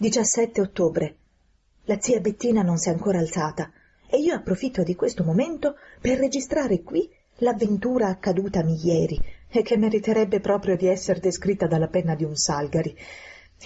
[0.00, 1.16] 17 ottobre.
[1.86, 3.68] La zia Bettina non si è ancora alzata
[4.08, 10.38] e io approfitto di questo momento per registrare qui l'avventura accadutami ieri e che meriterebbe
[10.38, 12.96] proprio di essere descritta dalla penna di un Salgari.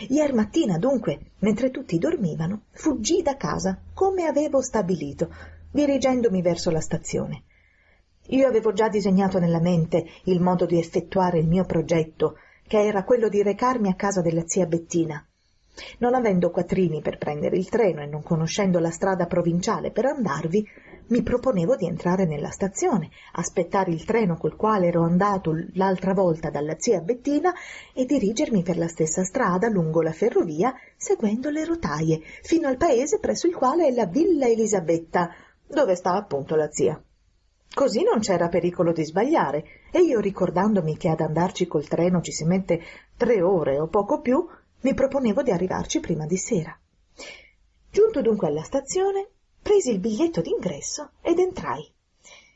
[0.08, 5.28] Ier mattina, dunque, mentre tutti dormivano, fuggii da casa, come avevo stabilito,
[5.70, 7.42] dirigendomi verso la stazione.
[8.28, 13.04] Io avevo già disegnato nella mente il modo di effettuare il mio progetto, che era
[13.04, 15.22] quello di recarmi a casa della zia Bettina.
[15.98, 20.66] Non avendo quattrini per prendere il treno e non conoscendo la strada provinciale per andarvi,
[21.08, 26.50] mi proponevo di entrare nella stazione, aspettare il treno col quale ero andato l'altra volta
[26.50, 27.52] dalla zia Bettina
[27.92, 33.18] e dirigermi per la stessa strada lungo la ferrovia, seguendo le rotaie, fino al paese
[33.18, 35.30] presso il quale è la Villa Elisabetta,
[35.66, 37.02] dove sta appunto la zia.
[37.74, 42.30] Così non c'era pericolo di sbagliare, e io ricordandomi che ad andarci col treno ci
[42.30, 42.82] si mette
[43.16, 44.46] tre ore o poco più,
[44.82, 46.76] mi proponevo di arrivarci prima di sera.
[47.90, 49.28] Giunto dunque alla stazione,
[49.60, 51.90] presi il biglietto d'ingresso ed entrai.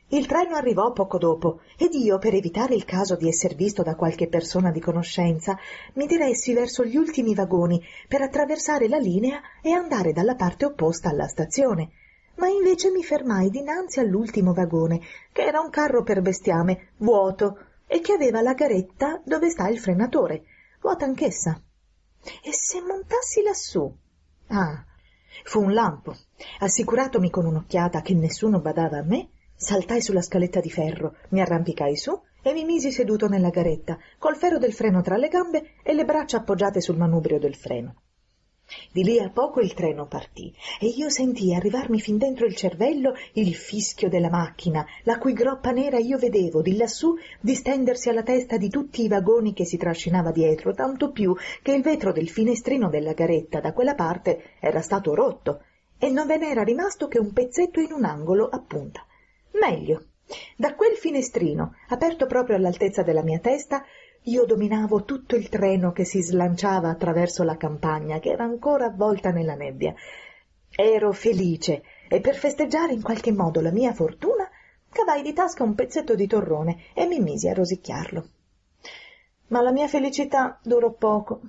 [0.09, 3.95] Il treno arrivò poco dopo ed io, per evitare il caso di esser visto da
[3.95, 5.57] qualche persona di conoscenza,
[5.95, 11.09] mi diressi verso gli ultimi vagoni per attraversare la linea e andare dalla parte opposta
[11.09, 11.91] alla stazione.
[12.35, 15.01] Ma invece mi fermai dinanzi all'ultimo vagone,
[15.33, 19.79] che era un carro per bestiame, vuoto, e che aveva la garetta dove sta il
[19.79, 20.43] frenatore,
[20.79, 21.61] vuota anch'essa.
[22.43, 23.93] E se montassi lassù?
[24.47, 24.83] Ah,
[25.43, 26.15] fu un lampo.
[26.59, 31.95] Assicuratomi con un'occhiata che nessuno badava a me, saltai sulla scaletta di ferro, mi arrampicai
[31.95, 35.93] su e mi misi seduto nella garetta, col ferro del freno tra le gambe e
[35.93, 37.95] le braccia appoggiate sul manubrio del freno.
[38.91, 43.13] Di lì a poco il treno partì e io sentii arrivarmi fin dentro il cervello
[43.33, 48.57] il fischio della macchina, la cui groppa nera io vedevo di lassù distendersi alla testa
[48.57, 52.89] di tutti i vagoni che si trascinava dietro, tanto più che il vetro del finestrino
[52.89, 55.61] della garetta da quella parte era stato rotto
[55.97, 59.05] e non ve n'era rimasto che un pezzetto in un angolo a punta.
[59.53, 60.07] Meglio,
[60.57, 63.83] da quel finestrino, aperto proprio all'altezza della mia testa,
[64.23, 69.31] io dominavo tutto il treno che si slanciava attraverso la campagna, che era ancora avvolta
[69.31, 69.93] nella nebbia.
[70.69, 74.49] Ero felice e per festeggiare in qualche modo la mia fortuna
[74.91, 78.27] cavai di tasca un pezzetto di torrone e mi misi a rosicchiarlo.
[79.47, 81.41] Ma la mia felicità durò poco.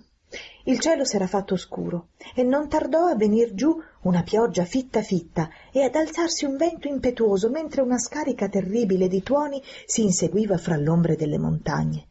[0.65, 5.49] Il cielo s'era fatto scuro e non tardò a venir giù una pioggia fitta fitta
[5.73, 10.77] e ad alzarsi un vento impetuoso mentre una scarica terribile di tuoni si inseguiva fra
[10.77, 12.07] l'ombre delle montagne.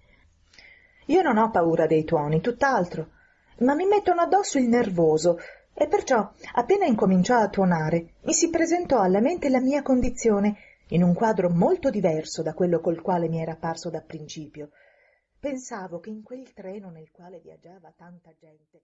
[1.07, 3.11] Io non ho paura dei tuoni, tutt'altro,
[3.59, 5.39] ma mi mettono addosso il nervoso
[5.73, 10.57] e perciò, appena incominciò a tuonare, mi si presentò alla mente la mia condizione,
[10.89, 14.71] in un quadro molto diverso da quello col quale mi era apparso da principio.
[15.39, 18.81] Pensavo che in quel treno nel quale viaggiava tanta gente